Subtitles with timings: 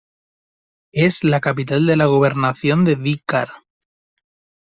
[0.95, 3.49] Es la capital de la gobernación de Di Car.